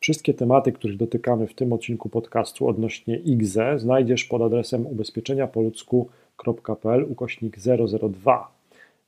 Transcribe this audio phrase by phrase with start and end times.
[0.00, 7.56] Wszystkie tematy, których dotykamy w tym odcinku podcastu odnośnie IGZE znajdziesz pod adresem ubezpieczeniapoludzku.pl ukośnik
[8.10, 8.52] 002.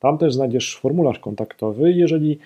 [0.01, 1.93] Tam też znajdziesz formularz kontaktowy.
[1.93, 2.39] Jeżeli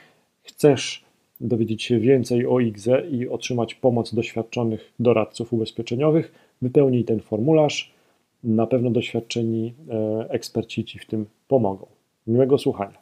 [0.43, 1.05] chcesz
[1.41, 6.33] dowiedzieć się więcej o IGZE i otrzymać pomoc doświadczonych doradców ubezpieczeniowych,
[6.63, 7.97] wypełnij ten formularz.
[8.45, 11.87] Na pewno doświadczeni e, eksperci Ci w tym pomogą.
[12.27, 12.99] Miłego słuchania.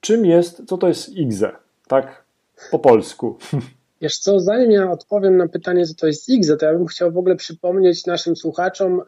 [0.00, 1.52] Czym jest, co to jest IGZE?
[1.88, 2.24] Tak
[2.70, 3.36] po polsku.
[4.00, 7.12] Wiesz co, zanim ja odpowiem na pytanie, co to jest IGZE, to ja bym chciał
[7.12, 9.02] w ogóle przypomnieć naszym słuchaczom,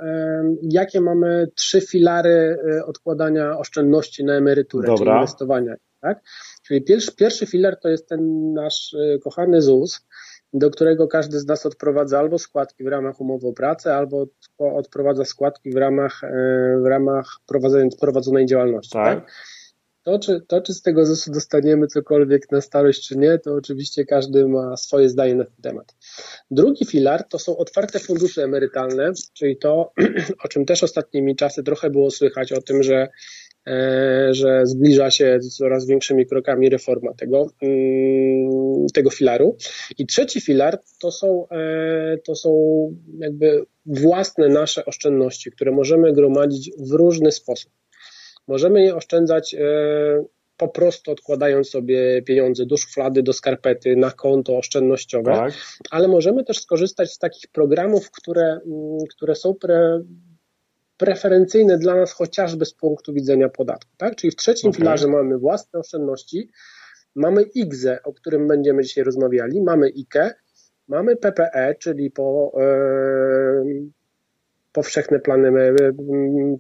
[0.63, 5.05] jakie mamy trzy filary e, odkładania oszczędności na emeryturę, Dobra.
[5.05, 5.75] czyli inwestowania.
[6.01, 6.21] Tak?
[6.63, 10.01] Czyli pierwszy, pierwszy filar to jest ten nasz e, kochany ZUS,
[10.53, 14.27] do którego każdy z nas odprowadza albo składki w ramach umowy o pracę, albo
[14.59, 16.29] odprowadza składki w ramach, e,
[16.83, 17.27] w ramach
[18.01, 18.93] prowadzonej działalności.
[18.93, 19.21] Tak?
[19.21, 19.33] tak?
[20.11, 24.05] To czy, to, czy z tego ZUS-u dostaniemy cokolwiek na starość, czy nie, to oczywiście
[24.05, 25.97] każdy ma swoje zdanie na ten temat.
[26.51, 29.93] Drugi filar to są otwarte fundusze emerytalne, czyli to,
[30.45, 33.09] o czym też ostatnimi czasy trochę było słychać, o tym, że
[33.67, 39.57] e, że zbliża się coraz większymi krokami reforma tego, mm, tego filaru.
[39.99, 42.51] I trzeci filar to są, e, to są
[43.19, 47.80] jakby własne nasze oszczędności, które możemy gromadzić w różny sposób.
[48.51, 49.59] Możemy je oszczędzać e,
[50.57, 55.53] po prostu odkładając sobie pieniądze do szuflady, do skarpety, na konto oszczędnościowe, tak.
[55.91, 60.01] ale możemy też skorzystać z takich programów, które, mm, które są pre,
[60.97, 63.91] preferencyjne dla nas chociażby z punktu widzenia podatku.
[63.97, 64.17] Tak?
[64.17, 64.79] Czyli w trzecim okay.
[64.79, 66.51] filarze mamy własne oszczędności,
[67.15, 70.35] mamy IGZE, o którym będziemy dzisiaj rozmawiali, mamy IKE,
[70.89, 74.00] mamy PPE, czyli po, e,
[74.73, 75.53] powszechne plany,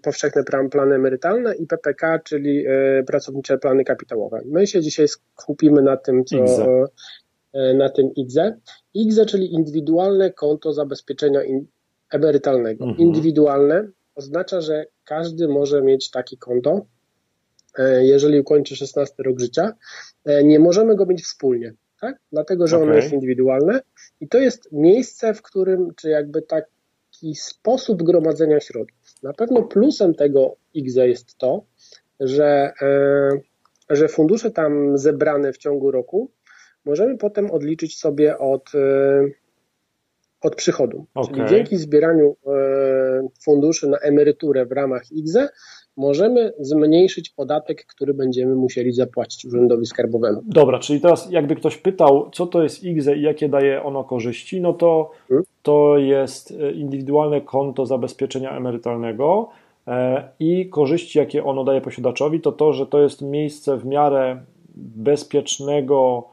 [0.02, 4.42] powszechne plany emerytalne i PPK, czyli e, pracownicze plany kapitałowe.
[4.44, 5.08] My się dzisiaj
[5.38, 6.36] skupimy na tym, co.
[7.52, 8.58] E, na tym IGZE.
[8.94, 11.40] IGZE, czyli indywidualne konto zabezpieczenia
[12.10, 12.84] emerytalnego.
[12.84, 13.08] Mhm.
[13.08, 16.86] Indywidualne oznacza, że każdy może mieć takie konto,
[17.78, 19.72] e, jeżeli ukończy 16 rok życia.
[20.44, 22.18] Nie możemy go mieć wspólnie, tak?
[22.32, 22.88] dlatego że okay.
[22.88, 23.80] ono jest indywidualne
[24.20, 26.64] i to jest miejsce, w którym, czy jakby tak
[27.20, 29.22] taki sposób gromadzenia środków.
[29.22, 31.64] Na pewno plusem tego IGZE jest to,
[32.20, 33.30] że, e,
[33.90, 36.30] że fundusze tam zebrane w ciągu roku
[36.84, 39.22] możemy potem odliczyć sobie od, e,
[40.40, 41.06] od przychodu.
[41.14, 41.34] Okay.
[41.34, 45.48] Czyli dzięki zbieraniu e, funduszy na emeryturę w ramach IGZE
[45.96, 50.42] możemy zmniejszyć podatek, który będziemy musieli zapłacić Urzędowi Skarbowemu.
[50.46, 54.60] Dobra, czyli teraz jakby ktoś pytał, co to jest IGZE i jakie daje ono korzyści,
[54.60, 55.44] no to hmm?
[55.62, 59.48] to jest e, indywidualne konto zabezpieczenia emerytalnego
[59.86, 64.40] e, i korzyści, jakie ono daje posiadaczowi, to to, że to jest miejsce w miarę
[64.76, 66.24] bezpiecznego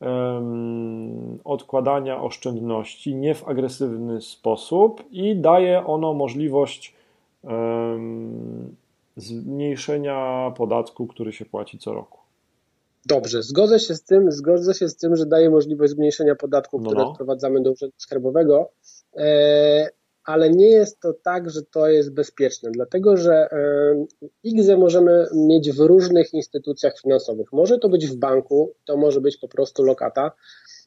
[0.00, 6.94] um, odkładania oszczędności, nie w agresywny sposób i daje ono możliwość
[7.42, 8.74] um,
[9.16, 12.18] zmniejszenia podatku, który się płaci co roku.
[13.06, 16.90] Dobrze, zgodzę się z tym, zgodzę się z tym, że daje możliwość zmniejszenia podatku, no,
[16.90, 17.14] który no.
[17.14, 18.70] wprowadzamy do Urzędu Skarbowego,
[19.16, 19.88] e,
[20.24, 23.48] ale nie jest to tak, że to jest bezpieczne, dlatego że
[24.42, 27.52] IGZE możemy mieć w różnych instytucjach finansowych.
[27.52, 30.32] Może to być w banku, to może być po prostu lokata,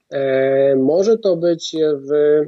[0.09, 2.41] e, może to być w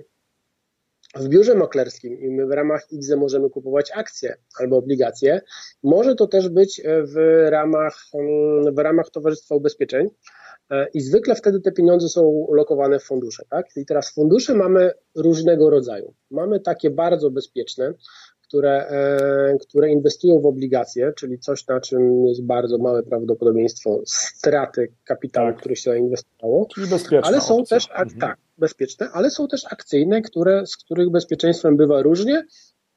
[1.16, 5.42] w biurze maklerskim i my w ramach IGZE możemy kupować akcje albo obligacje.
[5.84, 10.08] Może to też być w ramach, mm, w ramach Towarzystwa Ubezpieczeń
[10.70, 13.44] e, i zwykle wtedy te pieniądze są lokowane w fundusze.
[13.50, 13.66] Tak?
[13.76, 16.14] I teraz fundusze mamy różnego rodzaju.
[16.32, 17.94] Mamy takie bardzo bezpieczne,
[18.50, 24.92] które, e, które inwestują w obligacje, czyli coś, na czym jest bardzo małe prawdopodobieństwo straty
[25.04, 25.58] kapitału, tak.
[25.58, 26.68] który się zainwestowało.
[26.76, 27.22] Czyli bezpieczne.
[27.28, 27.78] Ale są opcja.
[27.78, 28.20] też, mhm.
[28.20, 32.46] tak, bezpieczne, ale są też akcyjne, które, z których bezpieczeństwem bywa różnie,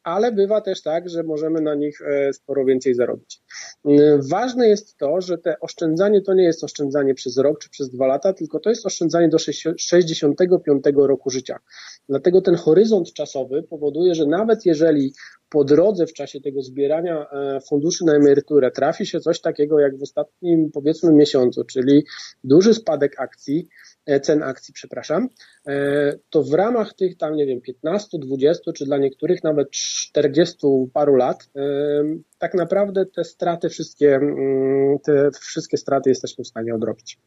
[0.04, 3.42] ale bywa też tak, że możemy na nich e, sporo więcej zarobić.
[3.84, 7.90] Mm, ważne jest to, że te oszczędzanie to nie jest oszczędzanie przez rok czy przez
[7.90, 11.58] dwa lata, tylko to jest oszczędzanie do 65 roku życia.
[12.08, 15.12] Dlatego ten horyzont czasowy powoduje, że nawet jeżeli
[15.52, 19.98] po drodze w czasie tego zbierania e, funduszy na emeryturę trafi się coś takiego jak
[19.98, 22.04] w ostatnim powiedzmy miesiącu, czyli
[22.44, 23.91] duży spadek akcji, e,
[24.22, 25.28] cen akcji, przepraszam,
[25.66, 30.56] e, to w ramach tych tam, nie wiem, 15, 20 czy dla niektórych nawet 40
[30.92, 31.50] paru lat,
[32.38, 37.18] tak naprawdę te straty wszystkie, mm, te wszystkie straty jesteśmy w stanie odrobić.